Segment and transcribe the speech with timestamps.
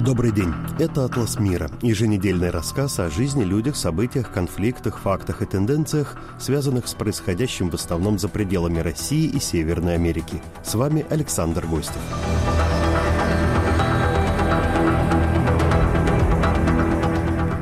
[0.00, 0.52] Добрый день.
[0.78, 6.94] Это «Атлас мира»– еженедельный рассказ о жизни, людях, событиях, конфликтах, фактах и тенденциях, связанных с
[6.94, 10.42] происходящим в основном за пределами России и Северной Америки.
[10.62, 11.96] С вами Александр Гостев.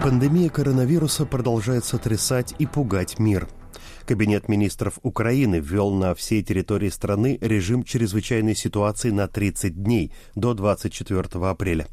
[0.02, 3.48] Пандемия коронавируса продолжает сотрясать и пугать мир–
[4.06, 10.52] Кабинет министров Украины ввел на всей территории страны режим чрезвычайной ситуации на 30 дней до
[10.52, 11.86] 24 апреля.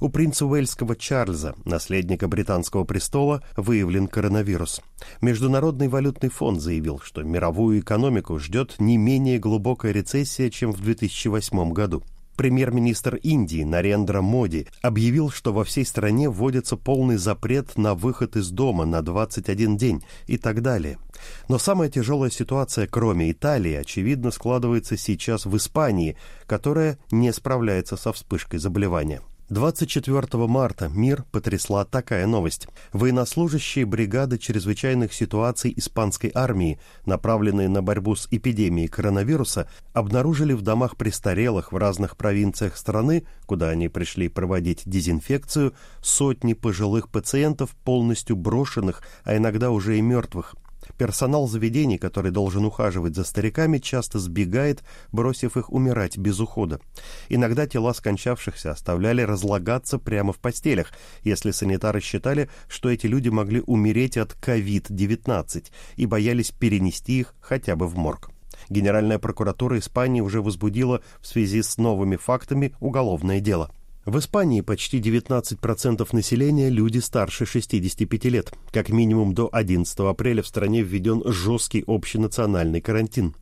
[0.00, 4.80] У принца Уэльского Чарльза, наследника британского престола, выявлен коронавирус.
[5.20, 11.72] Международный валютный фонд заявил, что мировую экономику ждет не менее глубокая рецессия, чем в 2008
[11.72, 12.02] году.
[12.42, 18.50] Премьер-министр Индии Нарендра Моди объявил, что во всей стране вводится полный запрет на выход из
[18.50, 20.98] дома на 21 день и так далее.
[21.46, 28.12] Но самая тяжелая ситуация, кроме Италии, очевидно, складывается сейчас в Испании, которая не справляется со
[28.12, 29.22] вспышкой заболевания.
[29.52, 32.68] 24 марта мир потрясла такая новость.
[32.94, 40.96] Военнослужащие бригады чрезвычайных ситуаций испанской армии, направленные на борьбу с эпидемией коронавируса, обнаружили в домах
[40.96, 49.02] престарелых в разных провинциях страны, куда они пришли проводить дезинфекцию, сотни пожилых пациентов, полностью брошенных,
[49.22, 50.54] а иногда уже и мертвых.
[50.98, 56.80] Персонал заведений, который должен ухаживать за стариками, часто сбегает, бросив их умирать без ухода.
[57.28, 63.62] Иногда тела скончавшихся оставляли разлагаться прямо в постелях, если санитары считали, что эти люди могли
[63.66, 65.64] умереть от COVID-19
[65.96, 68.30] и боялись перенести их хотя бы в морг.
[68.68, 73.70] Генеральная прокуратура Испании уже возбудила в связи с новыми фактами уголовное дело–
[74.04, 78.52] в Испании почти 19% населения– люди старше 65 лет.
[78.72, 83.36] Как минимум до 11 апреля в стране введен жесткий общенациональный карантин.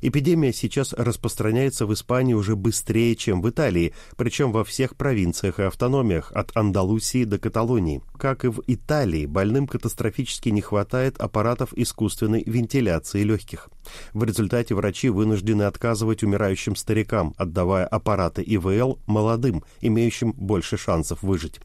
[0.00, 5.64] Эпидемия сейчас распространяется в Испании уже быстрее, чем в Италии, причем во всех провинциях и
[5.64, 8.02] автономиях, от Андалусии до Каталонии.
[8.16, 13.68] Как и в Италии, больным катастрофически не хватает аппаратов искусственной вентиляции легких.
[14.12, 21.60] В результате врачи вынуждены отказывать умирающим старикам, отдавая аппараты ИВЛ молодым, имеющим больше шансов выжить.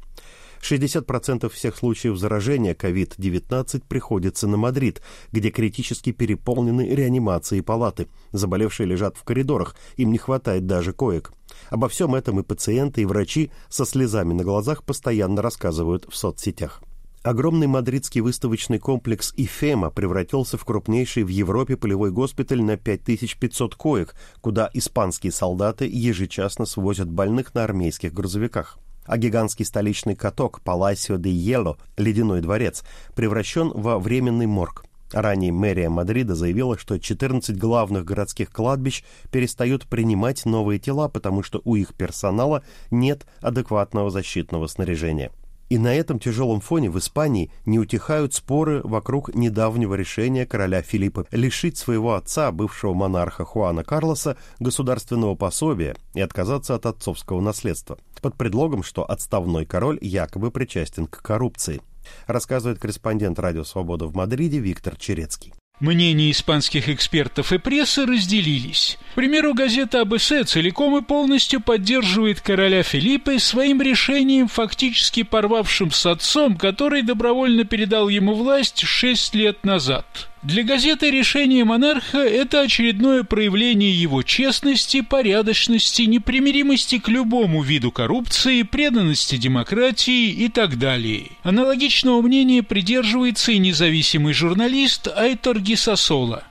[0.63, 5.01] 60% всех случаев заражения COVID-19 приходится на Мадрид,
[5.31, 8.07] где критически переполнены реанимации и палаты.
[8.31, 11.33] Заболевшие лежат в коридорах, им не хватает даже коек.
[11.69, 16.81] Обо всем этом и пациенты, и врачи со слезами на глазах постоянно рассказывают в соцсетях.
[17.23, 24.15] Огромный мадридский выставочный комплекс «Ифема» превратился в крупнейший в Европе полевой госпиталь на 5500 коек,
[24.41, 31.29] куда испанские солдаты ежечасно свозят больных на армейских грузовиках а гигантский столичный каток Паласио де
[31.29, 32.83] Ело, ледяной дворец,
[33.15, 34.85] превращен во временный морг.
[35.13, 41.61] Ранее мэрия Мадрида заявила, что 14 главных городских кладбищ перестают принимать новые тела, потому что
[41.65, 45.31] у их персонала нет адекватного защитного снаряжения.
[45.73, 51.25] И на этом тяжелом фоне в Испании не утихают споры вокруг недавнего решения короля Филиппа
[51.31, 58.35] лишить своего отца, бывшего монарха Хуана Карлоса, государственного пособия и отказаться от отцовского наследства, под
[58.35, 61.81] предлогом, что отставной король якобы причастен к коррупции,
[62.27, 65.55] рассказывает корреспондент «Радио Свобода» в Мадриде Виктор Черецкий.
[65.79, 68.99] Мнения испанских экспертов и прессы разделились.
[69.13, 76.07] К примеру, газета АБС целиком и полностью поддерживает короля Филиппа своим решением, фактически порвавшим с
[76.07, 80.29] отцом, который добровольно передал ему власть шесть лет назад.
[80.41, 88.63] Для газеты решение монарха– это очередное проявление его честности, порядочности, непримиримости к любому виду коррупции,
[88.63, 91.27] преданности демократии и так далее.
[91.43, 96.45] Аналогичного мнения придерживается и независимый журналист Айтор Гисасола.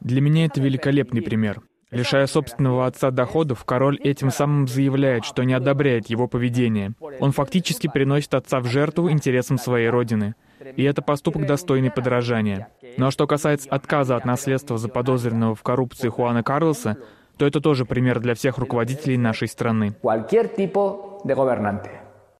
[0.00, 1.62] Для меня это великолепный пример.
[1.92, 6.94] Лишая собственного отца доходов, король этим самым заявляет, что не одобряет его поведение.
[7.20, 10.34] Он фактически приносит отца в жертву интересам своей родины.
[10.76, 12.68] И это поступок достойный подражания.
[12.96, 16.96] Ну а что касается отказа от наследства заподозренного в коррупции Хуана Карлоса,
[17.36, 19.94] то это тоже пример для всех руководителей нашей страны.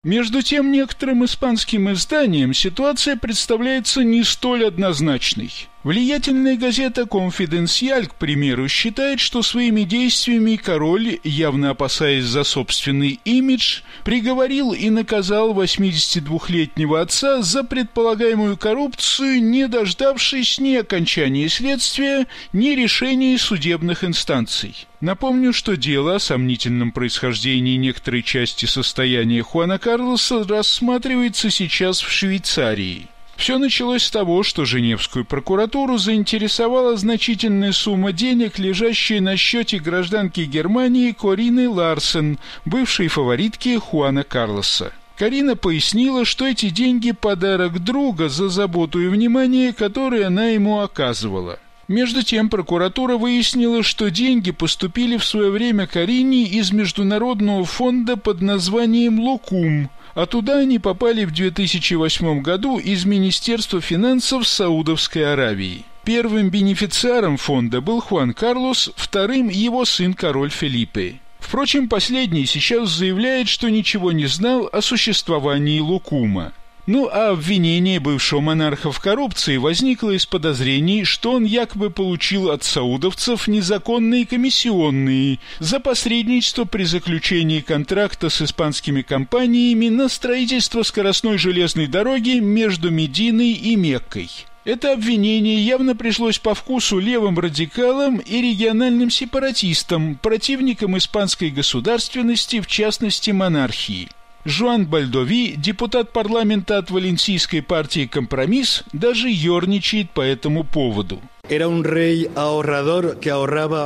[0.05, 5.69] Между тем, некоторым испанским изданиям ситуация представляется не столь однозначной.
[5.85, 13.81] Влиятельная газета «Конфиденциаль», к примеру, считает, что своими действиями король, явно опасаясь за собственный имидж,
[14.05, 23.37] приговорил и наказал 82-летнего отца за предполагаемую коррупцию, не дождавшись ни окончания следствия, ни решений
[23.37, 24.87] судебных инстанций.
[25.01, 33.09] Напомню, что дело о сомнительном происхождении некоторой части состояния Хуана Карлоса рассматривается сейчас в Швейцарии.
[33.43, 40.43] Все началось с того, что Женевскую прокуратуру заинтересовала значительная сумма денег, лежащая на счете гражданки
[40.43, 44.93] Германии Корины Ларсен, бывшей фаворитки Хуана Карлоса.
[45.17, 51.59] Карина пояснила, что эти деньги– подарок друга за заботу и внимание, которое она ему оказывала.
[51.89, 58.41] Между тем, прокуратура выяснила, что деньги поступили в свое время Карине из Международного фонда под
[58.41, 65.85] названием «Лукум», а туда они попали в 2008 году из Министерства финансов Саудовской Аравии.
[66.05, 71.21] Первым бенефициаром фонда был Хуан Карлос, вторым его сын король Фелипе.
[71.39, 76.53] Впрочем, последний сейчас заявляет, что ничего не знал о существовании Лукума.
[76.87, 82.65] Ну а обвинение бывшего монарха в коррупции возникло из подозрений, что он якобы получил от
[82.65, 91.87] саудовцев незаконные комиссионные за посредничество при заключении контракта с испанскими компаниями на строительство скоростной железной
[91.87, 94.29] дороги между Мединой и Меккой.
[94.65, 102.67] Это обвинение явно пришлось по вкусу левым радикалам и региональным сепаратистам, противникам испанской государственности, в
[102.67, 104.09] частности монархии.
[104.45, 111.21] Жуан Бальдови, депутат парламента от валенсийской партии «Компромисс», даже ерничает по этому поводу.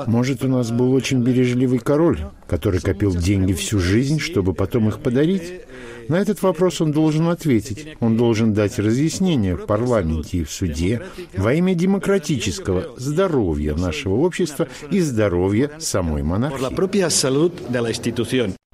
[0.06, 5.00] Может, у нас был очень бережливый король, который копил деньги всю жизнь, чтобы потом их
[5.00, 5.60] подарить?
[6.08, 7.88] На этот вопрос он должен ответить.
[8.00, 11.02] Он должен дать разъяснение в парламенте и в суде
[11.36, 16.62] во имя демократического здоровья нашего общества и здоровья самой монархии.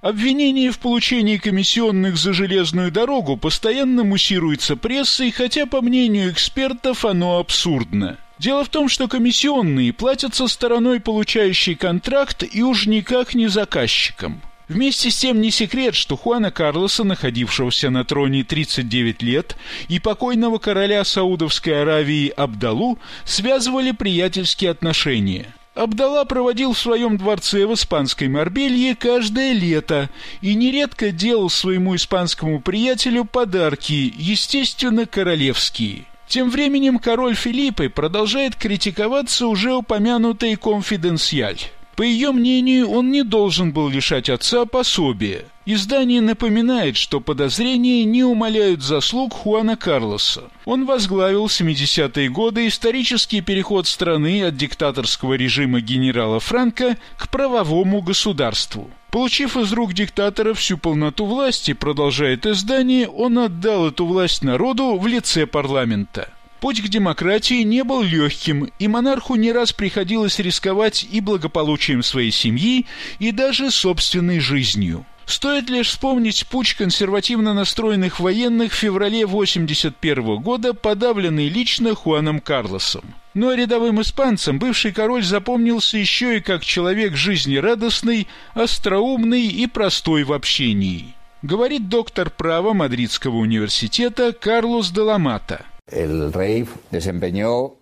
[0.03, 7.39] Обвинение в получении комиссионных за железную дорогу постоянно муссируется прессой, хотя, по мнению экспертов, оно
[7.39, 8.19] абсурдно.
[8.37, 14.43] Дело в том, что комиссионные платятся стороной, получающей контракт, и уж никак не заказчикам.
[14.67, 19.57] Вместе с тем не секрет, что Хуана Карлоса, находившегося на троне 39 лет,
[19.87, 27.73] и покойного короля Саудовской Аравии Абдалу связывали приятельские отношения– Абдалла проводил в своем дворце в
[27.73, 30.11] испанской Марбелье каждое лето
[30.43, 36.05] и нередко делал своему испанскому приятелю подарки, естественно, королевские.
[36.29, 41.59] Тем временем король Филиппе продолжает критиковаться уже упомянутой «Конфиденциаль».
[41.97, 45.45] По ее мнению, он не должен был лишать отца пособия.
[45.67, 50.45] Издание напоминает, что подозрения не умаляют заслуг Хуана Карлоса.
[50.65, 58.01] Он возглавил в 70-е годы исторический переход страны от диктаторского режима генерала Франка к правовому
[58.01, 58.91] государству.
[59.11, 65.07] Получив из рук диктатора всю полноту власти, продолжает издание, он отдал эту власть народу в
[65.07, 66.31] лице парламента.
[66.63, 72.31] Путь к демократии не был легким, и монарху не раз приходилось рисковать и благополучием своей
[72.31, 72.87] семьи,
[73.19, 75.05] и даже собственной жизнью.
[75.27, 83.03] Стоит лишь вспомнить путь консервативно настроенных военных в феврале 81 года, подавленный лично Хуаном Карлосом.
[83.35, 90.33] Но рядовым испанцам бывший король запомнился еще и как человек жизнерадостный, остроумный и простой в
[90.33, 91.17] общении.
[91.43, 95.67] Говорит доктор права Мадридского университета Карлос Деламата–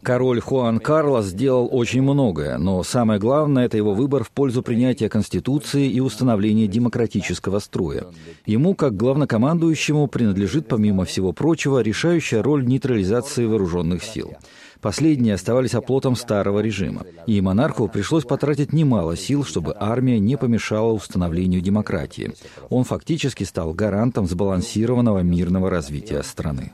[0.02, 5.08] Король Хуан Карлос сделал очень многое, но самое главное– это его выбор в пользу принятия
[5.08, 8.06] Конституции и установления демократического строя.
[8.46, 14.32] Ему, как главнокомандующему, принадлежит, помимо всего прочего, решающая роль нейтрализации вооруженных сил.
[14.80, 20.92] Последние оставались оплотом старого режима, и монарху пришлось потратить немало сил, чтобы армия не помешала
[20.92, 22.32] установлению демократии.
[22.70, 26.72] Он фактически стал гарантом сбалансированного мирного развития страны.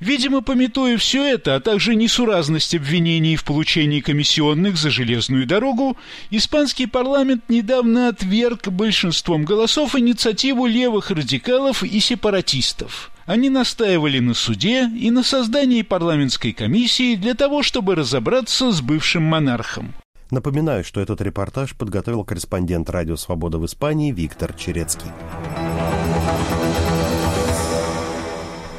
[0.00, 5.98] Видимо, пометуя все это, а также несуразность обвинений в получении комиссионных за железную дорогу,
[6.30, 13.10] испанский парламент недавно отверг большинством голосов инициативу левых радикалов и сепаратистов.
[13.26, 19.22] Они настаивали на суде и на создании парламентской комиссии для того, чтобы разобраться с бывшим
[19.24, 19.92] монархом.
[20.30, 25.10] Напоминаю, что этот репортаж подготовил корреспондент «Радио Свобода» в Испании Виктор Черецкий.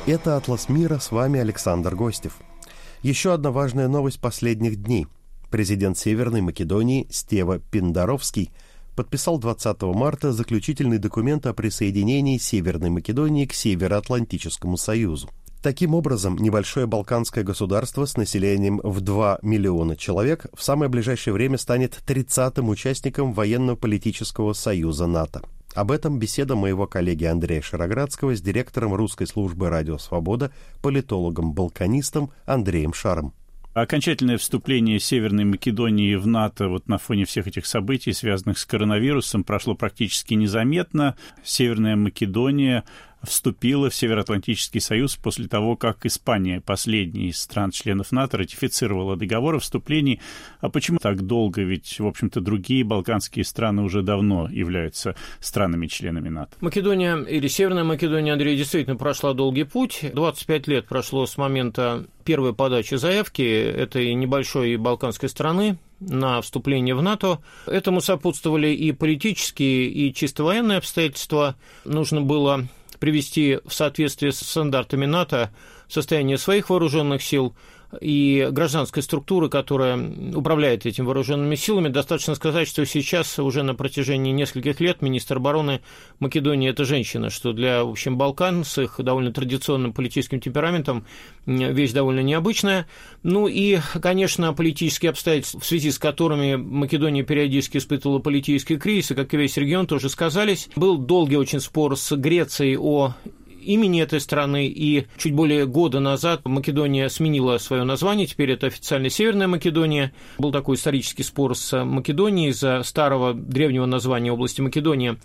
[0.06, 2.34] Это «Атлас мира», с вами Александр Гостев.
[3.02, 5.08] Еще одна важная новость последних дней.
[5.50, 8.52] Президент Северной Македонии Стева Пиндаровский–
[8.96, 15.30] подписал 20 марта заключительный документ о присоединении Северной Македонии к Североатлантическому Союзу.
[15.62, 21.58] Таким образом, небольшое балканское государство с населением в 2 миллиона человек в самое ближайшее время
[21.58, 25.42] станет 30-м участником военно-политического союза НАТО.
[25.74, 30.52] Об этом беседа моего коллеги Андрея Шароградского с директором русской службы «Радио Свобода»,
[30.82, 33.34] политологом-балканистом Андреем Шаром.
[33.74, 39.46] Окончательное вступление Северной Македонии в НАТО вот на фоне всех этих событий, связанных с коронавирусом,
[39.46, 41.16] прошло практически незаметно.
[41.42, 42.84] Северная Македония
[43.24, 49.60] вступила в Североатлантический союз после того, как Испания, последний из стран-членов НАТО, ратифицировала договор о
[49.60, 50.20] вступлении.
[50.60, 51.62] А почему так долго?
[51.62, 56.56] Ведь, в общем-то, другие балканские страны уже давно являются странами-членами НАТО.
[56.62, 60.06] Македония или Северная Македония, Андрей, действительно прошла долгий путь.
[60.14, 67.02] 25 лет прошло с момента первой подачи заявки этой небольшой балканской страны на вступление в
[67.02, 67.40] НАТО.
[67.66, 71.56] Этому сопутствовали и политические, и чисто военные обстоятельства.
[71.86, 72.68] Нужно было
[73.02, 75.52] привести в соответствие с стандартами НАТО
[75.90, 77.54] состояние своих вооруженных сил–
[78.00, 80.00] и гражданской структуры, которая
[80.34, 81.90] управляет этими вооруженными силами.
[81.90, 85.82] Достаточно сказать, что сейчас уже на протяжении нескольких лет министр обороны
[86.20, 91.06] Македонии– это женщина, что для, в общем, Балкан с их довольно традиционным политическим темпераментом
[91.46, 92.88] вещь довольно необычная.
[93.24, 99.34] Ну и, конечно, политические обстоятельства, в связи с которыми Македония периодически испытывала политические кризисы, как
[99.34, 100.70] и весь регион, тоже сказались.
[100.76, 103.14] Был долгий очень спор с Грецией о
[103.62, 109.10] имени этой страны, и чуть более года назад Македония сменила свое название, теперь это официально
[109.10, 110.14] Северная Македония.
[110.38, 115.18] Был такой исторический спор с Македонией из-за старого древнего названия области Македония.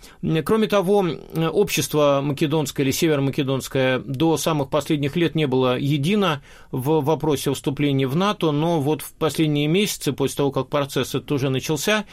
[0.45, 6.41] Кроме того, общество македонское или северомакедонское до самых последних лет не было едино
[6.71, 11.31] в вопросе вступления в НАТО, но вот в последние месяцы, после того, как процесс этот
[11.31, 12.05] уже начался,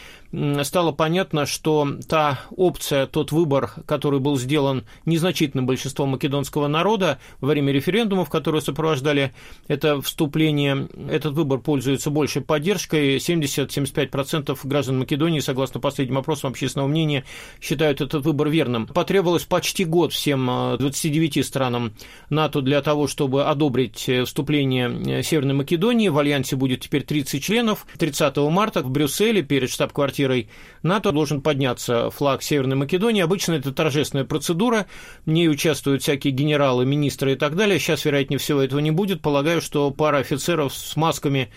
[0.63, 7.49] стало понятно, что та опция, тот выбор, который был сделан незначительным большинством македонского народа во
[7.49, 9.33] время референдумов, которые сопровождали
[9.69, 13.17] это вступление, этот выбор пользуется большей поддержкой.
[13.19, 17.25] 70-75% граждан Македонии, согласно последним опросам общественного мнения,
[17.61, 18.87] считают этот выбор верным.
[18.87, 20.47] Потребовалось почти год всем
[20.79, 21.93] 29 э, странам
[22.31, 26.09] НАТО для того, чтобы одобрить э, вступление э, Северной Македонии.
[26.09, 27.87] В Альянсе будет теперь 30 членов.
[27.99, 30.49] 30 марта в Брюсселе перед штаб-квартирой квартирой
[30.83, 33.23] НАТО должен подняться флаг Северной Македонии.
[33.23, 34.87] Обычно это торжественная процедура,
[35.25, 37.79] в ней участвуют всякие генералы, министры и так далее.
[37.79, 39.23] Сейчас, вероятнее всего, этого не будет.
[39.23, 41.51] Полагаю, что пара офицеров с масками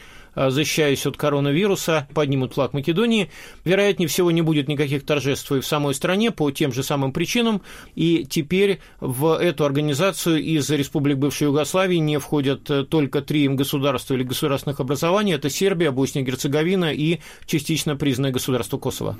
[0.49, 3.29] защищаясь от коронавируса, поднимут флаг Македонии.
[3.65, 7.61] Вероятнее всего, не будет никаких торжеств и в самой стране по тем же самым причинам.
[7.95, 14.13] И теперь в эту организацию из республик бывшей Югославии не входят э, только три государства
[14.13, 15.33] или государственных образований.
[15.33, 19.17] Это Сербия, Босния и Герцеговина и частично признанное государство Косово.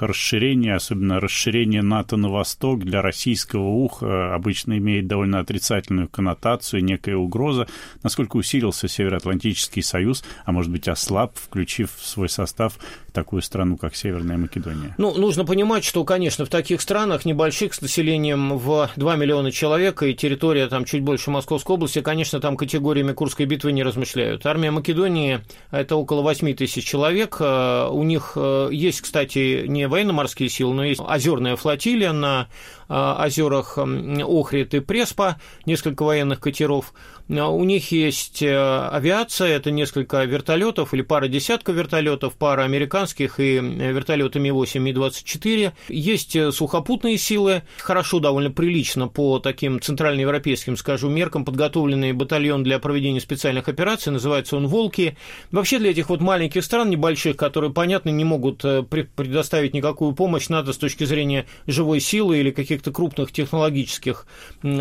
[0.00, 7.16] Расширение, особенно расширение НАТО на восток для российского уха обычно имеет довольно отрицательную коннотацию, некая
[7.16, 7.66] угроза.
[8.02, 12.80] Насколько усилился Североатлантический союз, а может быть, ослаб, включив в свой состав
[13.12, 14.92] такую страну, как Северная Македония?
[14.98, 20.02] Ну, нужно понимать, что, конечно, в таких странах небольших с населением в 2 миллиона человек
[20.02, 24.46] и территория там чуть больше Московской области, конечно, там категориями Курской битвы не размышляют.
[24.46, 27.36] Армия Македонии– это около 8 тысяч человек.
[27.38, 32.48] Э, у них э, есть, кстати, не военно-морские силы, но есть озерная флотилия на
[32.88, 36.94] озерах Охрид и Преспа, несколько военных катеров.
[37.28, 44.40] У них есть авиация, это несколько вертолетов или пара десятков вертолетов, пара американских и вертолеты
[44.40, 45.72] Ми-8, Ми-24.
[45.88, 52.78] Есть э, сухопутные силы, хорошо, довольно прилично по таким центральноевропейским, скажу, меркам, подготовленный батальон для
[52.78, 55.16] проведения специальных операций, называется он «Волки».
[55.50, 60.48] Вообще для этих вот маленьких стран, небольших, которые, понятно, не могут э, предоставить никакую помощь,
[60.48, 64.26] надо с точки зрения живой силы или каких-то крупных технологических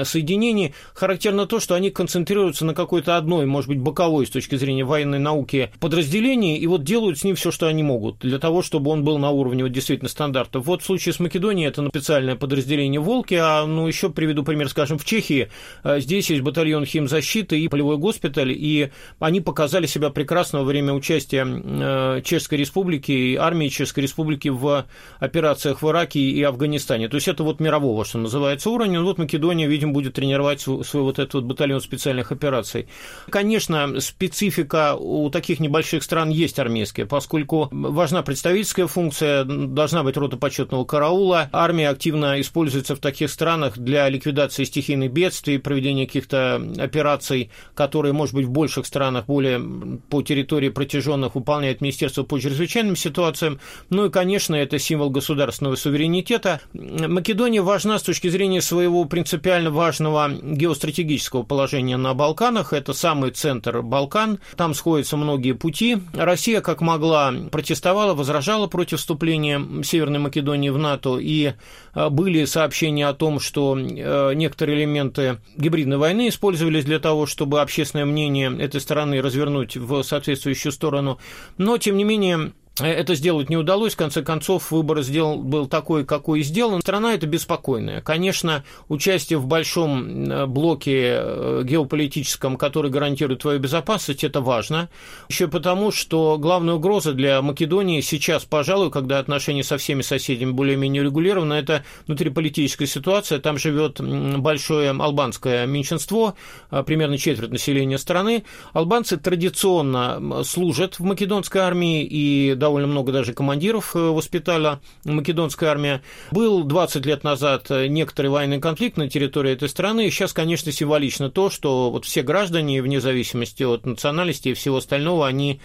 [0.03, 4.83] соединений, характерно то, что они концентрируются на какой-то одной, может быть, боковой с точки зрения
[4.83, 8.91] военной науки подразделений, и вот делают с ним все, что они могут, для того, чтобы
[8.91, 10.65] он был на уровне вот, действительно стандартов.
[10.65, 14.97] Вот в случае с Македонией это специальное подразделение «Волки», а ну еще приведу пример, скажем,
[14.97, 15.49] в Чехии.
[15.83, 20.93] А, здесь есть батальон химзащиты и полевой госпиталь, и они показали себя прекрасно во время
[20.93, 24.85] участия э, Чешской Республики и армии Чешской Республики в
[25.19, 27.07] операциях в Ираке и Афганистане.
[27.09, 29.01] То есть это вот мирового, что называется, уровня.
[29.01, 32.87] Вот Македония, видимо, будет тренировать свой, свой вот этот вот батальон специальных операций.
[33.29, 40.37] Конечно, специфика у таких небольших стран есть армейская, поскольку важна представительская функция, должна быть рота
[40.37, 41.49] почетного караула.
[41.51, 48.35] Армия активно используется в таких странах для ликвидации стихийных бедствий, проведения каких-то операций, которые, может
[48.35, 49.61] быть, в больших странах, более
[50.09, 53.59] по территории протяженных выполняет Министерство по чрезвычайным ситуациям.
[53.89, 56.59] Ну и, конечно, это символ государственного суверенитета.
[56.73, 62.73] Македония важна с точки зрения своего принципиально важного геостратегического положения на Балканах.
[62.73, 64.39] Это самый центр Балкан.
[64.55, 65.97] Там сходятся многие пути.
[66.13, 71.53] Россия, как могла, протестовала, возражала против вступления Северной Македонии в НАТО, и
[71.93, 77.61] э, были сообщения о том, что э, некоторые элементы гибридной войны использовались для того, чтобы
[77.61, 81.19] общественное мнение этой страны развернуть в соответствующую сторону.
[81.57, 83.93] Но, тем не менее, это сделать не удалось.
[83.93, 86.81] В конце концов, выбор сделал, был такой, какой и сделан.
[86.81, 88.01] Страна эта беспокойная.
[88.01, 94.89] Конечно, участие в большом э, блоке э, геополитическом, который гарантирует твою безопасность, это важно.
[95.29, 101.03] Еще потому, что главная угроза для Македонии сейчас, пожалуй, когда отношения со всеми соседями более-менее
[101.03, 103.39] регулированы, это внутриполитическая ситуация.
[103.39, 106.35] Там живет большое албанское меньшинство,
[106.69, 108.43] э, примерно четверть населения страны.
[108.73, 116.01] Албанцы традиционно служат в македонской армии и довольно много даже командиров э, воспитала македонская армия.
[116.31, 120.69] Был 20 лет назад э, некоторый военный конфликт на территории этой страны, и сейчас, конечно,
[120.73, 125.61] символично то, что вот все граждане, вне зависимости от национальности и всего остального, они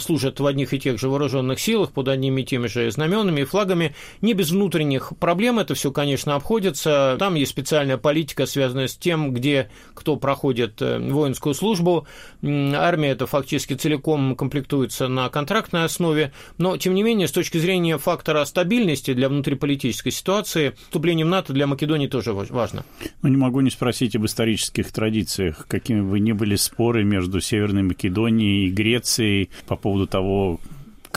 [0.00, 3.44] служат в одних и тех же вооруженных силах под одними и теми же знаменами и
[3.44, 3.94] флагами.
[4.20, 7.16] Не без внутренних проблем это все, конечно, обходится.
[7.18, 12.06] Там есть специальная политика, связанная с тем, где кто проходит э, воинскую службу.
[12.42, 17.58] Армия это фактически целиком комплектуется на контрактной основе, основе, но, тем не менее, с точки
[17.58, 22.84] зрения фактора стабильности для внутриполитической ситуации, вступление в НАТО для Македонии тоже важно.
[23.22, 25.66] Ну, не могу не спросить об исторических традициях.
[25.68, 30.60] Какими бы ни были споры между Северной Македонией и Грецией по поводу того,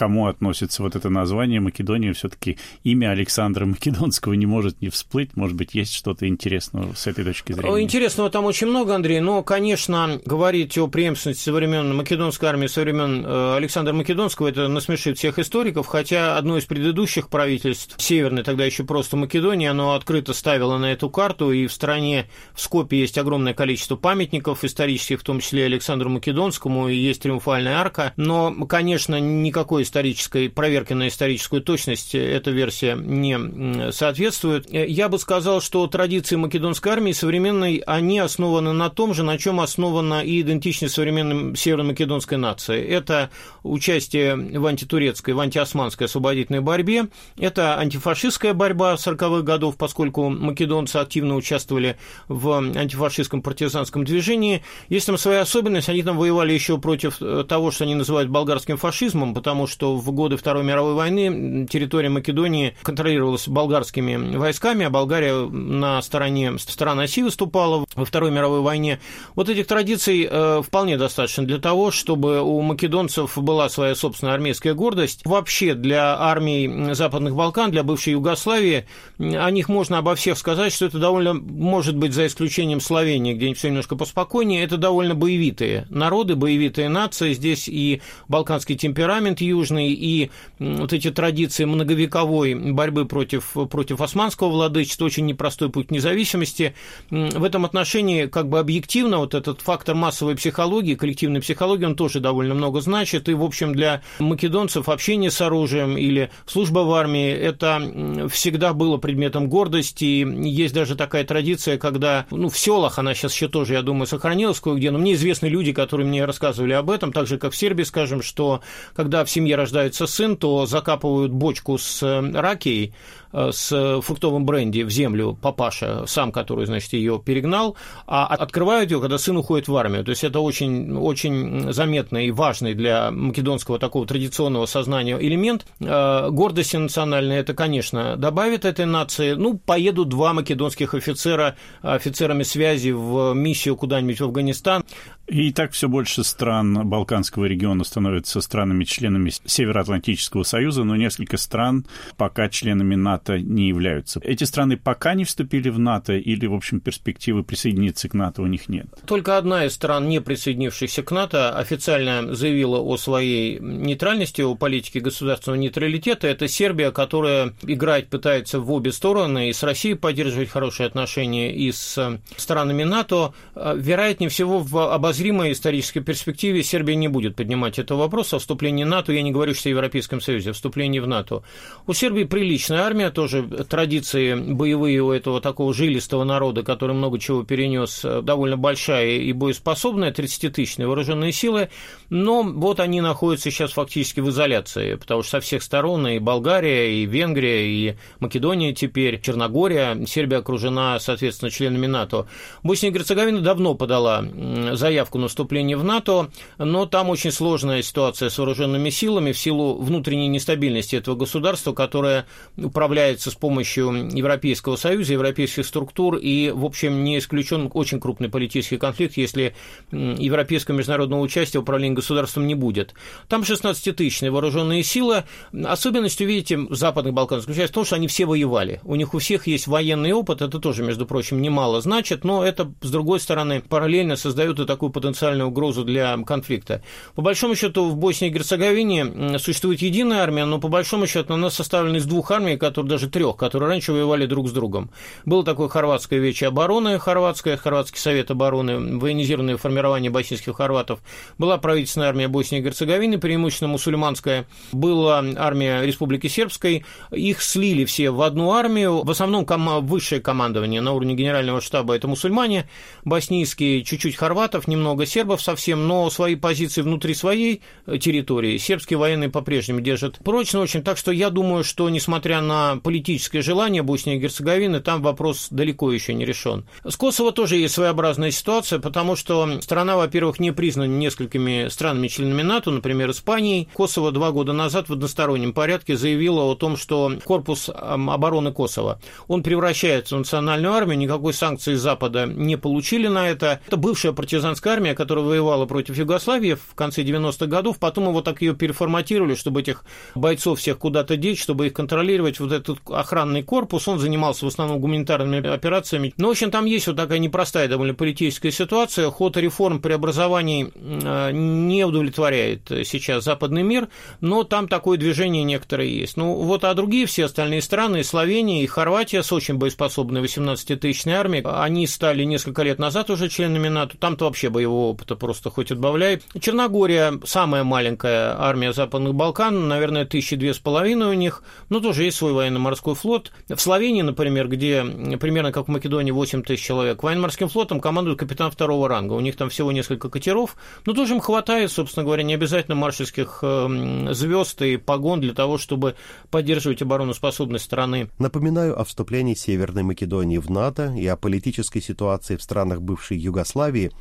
[0.02, 5.38] кому относится вот это название Македония, все-таки имя Александра Македонского не может не всплыть.
[5.38, 7.84] Может быть, есть что-то интересного с этой точки зрения?
[7.84, 12.82] Интересного там очень много, Андрей, но, конечно, говорить о преемственности со времен Македонской армии, со
[12.82, 18.66] времен э, Александра Македонского, это насмешит всех историков, хотя одно из предыдущих правительств, Северной, тогда
[18.66, 23.20] еще просто Македонии, оно открыто ставило на эту карту, и в стране, в Скопе есть
[23.20, 29.20] огромное количество памятников исторических, в том числе Александру Македонскому, и есть триумфальная арка, но, конечно,
[29.20, 34.72] никакой никакой исторической проверки на историческую точность эта версия не соответствует.
[34.72, 39.60] Я бы сказал, что традиции македонской армии современной, они основаны на том же, на чем
[39.60, 42.82] основана и идентичность современной северо-македонской нации.
[42.82, 43.32] Это
[43.64, 51.36] участие в антитурецкой, в антиосманской освободительной борьбе, это антифашистская борьба 40-х годов, поскольку македонцы активно
[51.36, 51.98] участвовали
[52.30, 54.64] в антифашистском партизанском движении.
[54.88, 57.18] Есть там своя особенность, они там воевали еще против
[57.50, 62.76] того, что они называют болгарским фашизмом, потому что в годы Второй мировой войны территория Македонии
[62.84, 69.00] контролировалась болгарскими войсками, а Болгария на стороне стран оси выступала во Второй мировой войне.
[69.36, 74.74] Вот этих традиций э, вполне достаточно для того, чтобы у македонцев была своя собственная армейская
[74.74, 75.22] гордость.
[75.26, 78.86] Вообще для армий Западных Балкан, для бывшей Югославии,
[79.18, 83.54] о них можно обо всех сказать, что это довольно, может быть, за исключением Словении, где
[83.54, 87.34] все немножко поспокойнее, это довольно боевитые народы, боевитые нации.
[87.34, 94.50] Здесь и балканский темперамент южный, южный и вот эти традиции многовековой борьбы против, против османского
[94.50, 96.74] владычества, очень непростой путь независимости.
[97.10, 102.20] В этом отношении как бы объективно вот этот фактор массовой психологии, коллективной психологии, он тоже
[102.20, 103.30] довольно много значит.
[103.30, 108.98] И, в общем, для македонцев общение с оружием или служба в армии– это всегда было
[108.98, 110.26] предметом гордости.
[110.48, 114.60] Есть даже такая традиция, когда ну, в селах, она сейчас еще тоже, я думаю, сохранилась
[114.60, 117.84] кое-где, но мне известны люди, которые мне рассказывали об этом, так же, как в Сербии,
[117.84, 118.62] скажем, что
[118.96, 122.94] когда в семье семье рождается сын, то закапывают бочку с э, ракией,
[123.34, 129.00] Э, с фруктовым бренди в землю папаша, сам, который, значит, ее перегнал, а открывают ее,
[129.00, 130.04] когда сын уходит в армию.
[130.04, 135.66] То есть это очень, очень заметный и важный для македонского такого традиционного сознания элемент.
[135.80, 139.34] Э, гордости национальной это, конечно, добавит этой нации.
[139.34, 144.84] Ну, поедут два македонских офицера офицерами связи в миссию куда-нибудь в Афганистан.
[145.32, 151.86] И так все больше стран Балканского региона становятся странами-членами Североатлантического союза, но несколько стран
[152.18, 154.20] пока членами НАТО не являются.
[154.26, 158.48] Эти страны пока не вступили в НАТО или, в общем, перспективы присоединиться к НАТО у
[158.48, 158.88] них нет?
[159.06, 165.00] Только одна из стран, не присоединившихся к НАТО, официально заявила о своей нейтральности, о политике
[165.00, 166.28] государственного нейтралитета.
[166.28, 171.72] Это Сербия, которая играть пытается в обе стороны, и с Россией поддерживать хорошие отношения, и
[171.72, 173.34] с странами НАТО.
[173.56, 178.88] Вероятнее всего, в обозримой исторической перспективе Сербия не будет поднимать этого вопроса о вступлении в
[178.88, 179.14] НАТО.
[179.14, 181.44] Я не говорю, что в Европейском Союзе, о вступлении в НАТО.
[181.86, 187.44] У Сербии приличная армия, тоже традиции боевые у этого такого жилистого народа, который много чего
[187.44, 191.70] перенес, э, довольно большая и боеспособная, 30-тысячные вооруженные силы,
[192.10, 196.96] но вот они находятся сейчас фактически в изоляции, потому что со всех сторон и Болгария,
[196.96, 202.26] и Венгрия, и Македония теперь, Черногория, Сербия окружена, соответственно, членами НАТО.
[202.64, 204.26] Босния и Герцеговина давно подала
[204.74, 209.38] заявку заявку на вступление в НАТО, но там очень сложная ситуация с вооруженными силами в
[209.38, 212.26] силу внутренней нестабильности этого государства, которое
[212.58, 218.78] управляется с помощью Европейского Союза, европейских структур, и, в общем, не исключен очень крупный политический
[218.78, 219.54] конфликт, если
[219.92, 222.94] европейского международного участия в управлении государством не будет.
[223.28, 225.24] Там 16-тысячные вооруженные силы.
[225.66, 228.80] Особенностью, видите, западных Балкан заключается в том, что они все воевали.
[228.84, 232.72] У них у всех есть военный опыт, это тоже, между прочим, немало значит, но это,
[232.82, 236.82] с другой стороны, параллельно создает и такую потенциальную угрозу для конфликта.
[237.16, 241.50] По большому счету, в Боснии и Герцеговине существует единая армия, но по большому счету она
[241.50, 244.90] составлена из двух армий, которые даже трех, которые раньше воевали друг с другом.
[245.26, 251.00] Было такое хорватское вече обороны, хорватское, хорватский совет обороны, военизированное формирование боснийских хорватов.
[251.38, 254.48] Была правительственная армия Боснии и Герцеговины, преимущественно мусульманская.
[254.72, 256.86] Была армия Республики Сербской.
[257.12, 259.04] Их слили все в одну армию.
[259.04, 262.68] В основном ком- высшее командование на уровне генерального штаба это мусульмане,
[263.06, 267.62] боснийские, чуть-чуть хорватов, немного сербов совсем, но свои позиции внутри своей
[268.00, 270.84] территории сербские военные по-прежнему держат прочно очень.
[270.84, 275.92] Так что я думаю, что несмотря на политическое желание Боснии и Герцеговины, там вопрос далеко
[275.92, 276.66] еще не решен.
[276.88, 282.72] С Косово тоже есть своеобразная ситуация, потому что страна, во-первых, не признана несколькими странами-членами НАТО,
[282.72, 283.68] например, Испанией.
[283.74, 289.44] Косово два года назад в одностороннем порядке заявила о том, что корпус обороны Косово, он
[289.44, 293.62] превращается в национальную армию, никакой санкции Запада не получили на это.
[293.68, 298.42] Это бывшая партизанская армия, которая воевала против Югославии в конце 90-х годов, потом его так
[298.42, 299.84] ее переформатировали, чтобы этих
[300.16, 304.80] бойцов всех куда-то деть, чтобы их контролировать, вот этот охранный корпус, он занимался в основном
[304.80, 306.14] гуманитарными операциями.
[306.18, 311.86] Но, в общем, там есть вот такая непростая довольно политическая ситуация, ход реформ, преобразований не
[311.86, 313.90] удовлетворяет сейчас западный мир,
[314.22, 316.18] но там такое движение некоторое есть.
[316.18, 321.44] Ну, вот, а другие все остальные страны, Словения и Хорватия с очень боеспособной 18-тысячной армией,
[321.46, 326.22] они стали несколько лет назад уже членами НАТО, там-то вообще боевого опыта просто хоть отбавляй.
[326.40, 332.04] Черногория, самая маленькая армия Западных Балкан, наверное, тысячи две с половиной у них, но тоже
[332.04, 333.32] есть свой военно-морской флот.
[333.50, 334.84] В Словении, например, где
[335.20, 339.14] примерно как в Македонии 8 тысяч человек, военно-морским флотом командует капитан второго ранга.
[339.14, 343.40] У них там всего несколько катеров, но тоже им хватает, собственно говоря, не обязательно маршальских
[343.42, 345.96] эм, звезд и погон для того, чтобы
[346.30, 348.10] поддерживать обороноспособность страны.
[348.20, 353.92] Напоминаю о вступлении Северной Македонии в НАТО и о политической ситуации в странах бывшей Югославии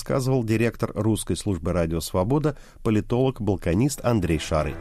[0.00, 4.74] рассказывал директор русской службы «Радио Свобода», политолог-балканист Андрей Шары.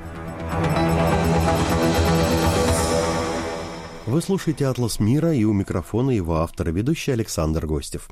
[4.06, 8.10] Вы слушаете «Атлас мира» и у микрофона его автора, ведущий Александр Гостев.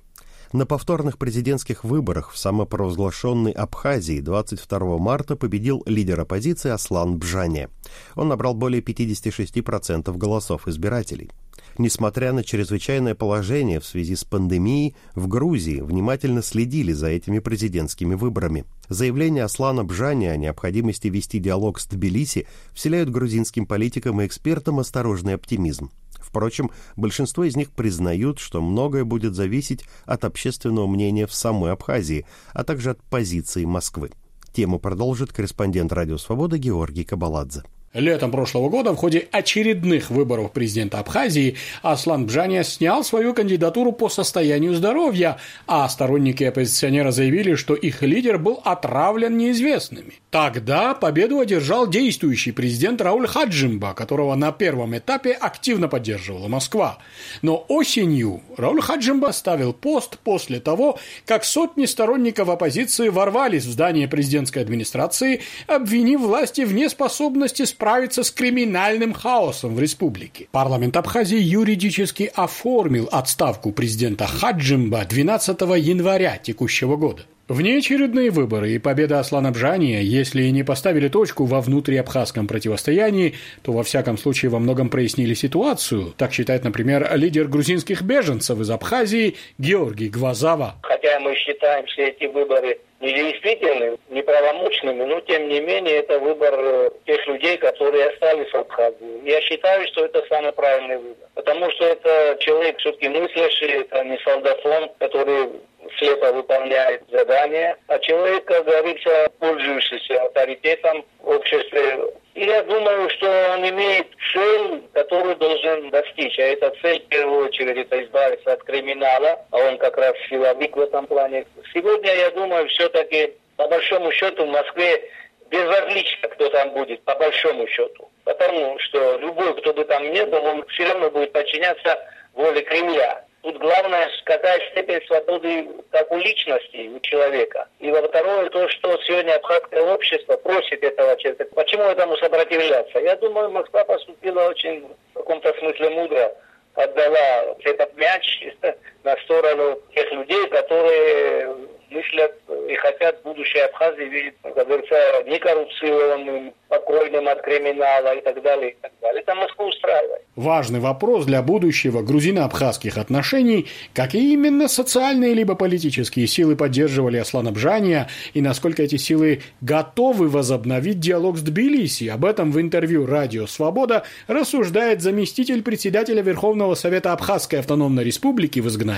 [0.51, 7.69] На повторных президентских выборах в самопровозглашенной Абхазии 22 марта победил лидер оппозиции Аслан Бжане.
[8.15, 11.31] Он набрал более 56% голосов избирателей.
[11.77, 18.15] Несмотря на чрезвычайное положение в связи с пандемией, в Грузии внимательно следили за этими президентскими
[18.15, 18.65] выборами.
[18.89, 25.35] Заявление Аслана Бжани о необходимости вести диалог с Тбилиси вселяют грузинским политикам и экспертам осторожный
[25.35, 25.91] оптимизм.
[26.19, 32.25] Впрочем, большинство из них признают, что многое будет зависеть от общественного мнения в самой Абхазии,
[32.53, 34.09] а также от позиции Москвы.
[34.51, 37.63] Тему продолжит корреспондент «Радио Свобода» Георгий Кабаладзе.
[37.97, 44.07] Летом прошлого года в ходе очередных выборов президента Абхазии Аслан Бжания снял свою кандидатуру по
[44.07, 50.13] состоянию здоровья, а сторонники оппозиционера заявили, что их лидер был отравлен неизвестными.
[50.29, 56.99] Тогда победу одержал действующий президент Рауль Хаджимба, которого на первом этапе активно поддерживала Москва.
[57.41, 64.07] Но осенью Рауль Хаджимба оставил пост после того, как сотни сторонников оппозиции ворвались в здание
[64.07, 70.49] президентской администрации, обвинив власти в неспособности справиться справиться с криминальным хаосом в республике.
[70.51, 77.21] Парламент Абхазии юридически оформил отставку президента Хаджимба 12 января текущего года.
[77.47, 83.71] Внеочередные выборы и победа Аслана Бжания, если и не поставили точку во внутриабхазском противостоянии, то
[83.71, 86.13] во всяком случае во многом прояснили ситуацию.
[86.17, 90.75] Так считает, например, лидер грузинских беженцев из Абхазии Георгий Гвазава.
[90.81, 96.89] Хотя мы считаем все эти выборы недействительными, неправомочными, но тем не менее это выбор э,
[97.05, 99.21] тех людей, которые остались в Абхазии.
[99.23, 101.29] Я считаю, что это самый правильный выбор.
[101.35, 105.49] Потому что это человек все-таки мыслящий, это не солдафон, который
[105.97, 111.99] слепо выполняет задания, а человек, как говорится, пользующийся авторитетом в обществе.
[112.35, 116.37] И я думаю, что он имеет цель, которую должен достичь.
[116.37, 120.75] А эта цель, в первую очередь, это избавиться от криминала, а он как раз силовик
[120.75, 121.45] в этом плане.
[121.73, 125.09] Сегодня, я думаю, все-таки, по большому счету, в Москве
[125.49, 128.09] безразлично, кто там будет, по большому счету.
[128.23, 131.97] Потому что любой, кто бы там ни был, он все равно будет подчиняться
[132.33, 133.23] воле Кремля.
[133.41, 137.67] Тут главное, какая степень свободы как у личности, у человека.
[137.79, 141.45] И во второе, то, что сегодня абхазское общество просит этого человека.
[141.55, 142.99] Почему этому сопротивляться?
[142.99, 146.35] Я думаю, Москва поступила очень в каком-то смысле мудро
[146.77, 148.43] отдала этот мяч
[149.07, 151.55] на сторону тех людей, которые
[151.89, 152.33] мыслят
[152.69, 158.75] и хотят будущее Абхазии видеть, как говорится, некоррупционным, покойным от криминала и так далее, и
[158.81, 159.21] так далее.
[159.21, 160.21] Это Москву устраивает.
[160.35, 168.09] Важный вопрос для будущего грузино-абхазских отношений, какие именно социальные либо политические силы поддерживали Аслана Бжания
[168.33, 172.09] и насколько эти силы готовы возобновить диалог с Тбилиси.
[172.09, 178.67] Об этом в интервью «Радио Свобода» рассуждает заместитель председателя Верховного Совета Абхазской автономной республики в
[178.67, 178.96] изгнании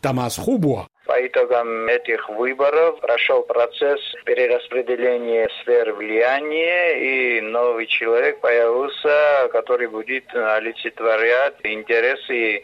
[0.00, 0.86] Тамас Хубуа.
[1.06, 10.24] По итогам этих выборов прошел процесс перераспределения сфер влияния, и новый человек появился, который будет
[10.34, 12.62] олицетворять интересы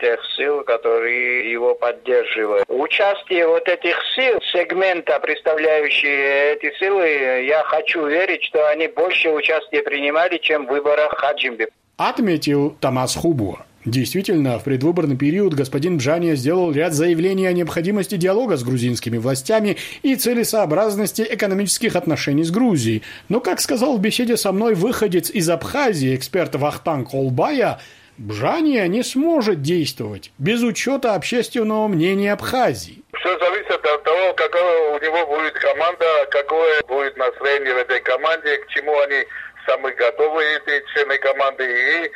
[0.00, 2.64] тех сил, которые его поддерживают.
[2.68, 9.82] Участие вот этих сил, сегмента, представляющие эти силы, я хочу верить, что они больше участия
[9.82, 11.68] принимали, чем в выборах Хаджимби.
[11.96, 13.64] Отметил Тамас Хубуа.
[13.84, 19.76] Действительно, в предвыборный период господин Бжания сделал ряд заявлений о необходимости диалога с грузинскими властями
[20.02, 23.02] и целесообразности экономических отношений с Грузией.
[23.28, 27.78] Но, как сказал в беседе со мной выходец из Абхазии, эксперт Вахтанг Холбая,
[28.16, 33.02] Бжания не сможет действовать без учета общественного мнения Абхазии.
[33.20, 38.56] Все зависит от того, какая у него будет команда, какое будет настроение в этой команде,
[38.58, 39.24] к чему они
[39.66, 42.10] самые готовые, эти члены команды, и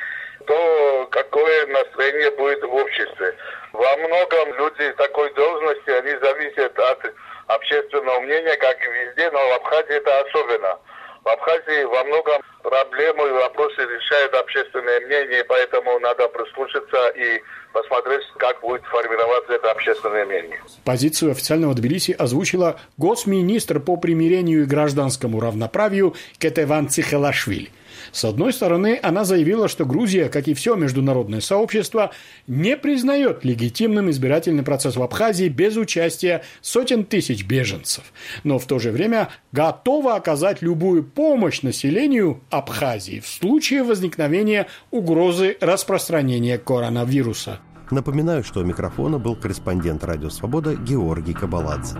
[0.49, 3.35] то какое настроение будет в обществе.
[3.73, 7.15] Во многом люди такой должности, они зависят от
[7.49, 10.79] общественного мнения, как и везде, но в Абхазии это особенно.
[11.23, 17.43] В Абхазии во многом проблемы и вопросы решает общественное мнение, поэтому надо прислушаться и
[17.75, 20.63] посмотреть, как будет формироваться это общественное мнение.
[20.85, 27.71] Позицию официального Тбилиси озвучила госминистр по примирению и гражданскому равноправию Кетеван Цихелашвили.
[28.13, 32.11] С одной стороны, она заявила, что Грузия, как и все международное сообщество,
[32.47, 38.05] не признает легитимным избирательный процесс в Абхазии без участия сотен тысяч беженцев,
[38.45, 45.57] но в то же время готова оказать любую помощь населению Абхазии в случае возникновения угрозы
[45.61, 47.61] распространения коронавируса.
[47.91, 51.97] Напоминаю, что у микрофона был корреспондент «Радио Свобода» Георгий Кабаладзе.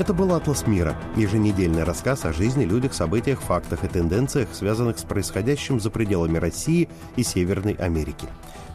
[0.00, 5.02] Это был «Атлас мира»– еженедельный рассказ о жизни, людях, событиях, фактах и тенденциях, связанных с
[5.02, 8.26] происходящим за пределами России и Северной Америки.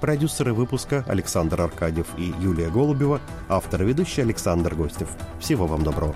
[0.01, 5.09] Продюсеры выпуска Александр Аркадьев и Юлия Голубева, автор и ведущий Александр Гостев.
[5.39, 6.13] Всего вам доброго.